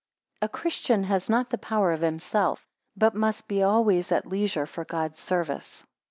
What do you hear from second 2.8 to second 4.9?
but must be always at leisure for